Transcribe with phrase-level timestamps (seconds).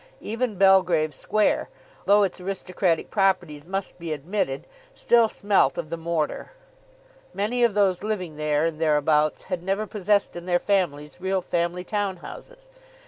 [0.21, 1.69] Even Belgrave Square,
[2.05, 6.53] though its aristocratic properties must be admitted, still smelt of the mortar.
[7.35, 11.83] Many of those living there and thereabouts had never possessed in their families real family
[11.83, 12.71] town houses.